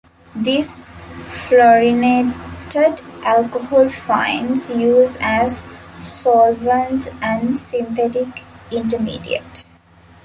This 0.35 0.87
fluorinated 1.29 3.03
alcohol 3.23 3.87
finds 3.87 4.67
use 4.71 5.15
as 5.21 5.61
solvent 5.89 7.09
and 7.21 7.59
synthetic 7.59 8.41
intermediate. 8.71 9.63